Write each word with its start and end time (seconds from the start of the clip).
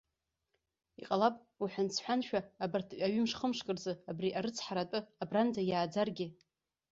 Иҟалап, 1.01 1.35
уҳәан-сҳәаншәа, 1.61 2.39
абарҭ 2.63 2.89
аҩымш-хымшк 3.05 3.67
рзы, 3.75 3.93
абри 4.11 4.35
арыцҳара 4.37 4.81
атәы 4.85 4.99
абранӡа 5.23 5.61
иааӡаргьы. 5.65 6.27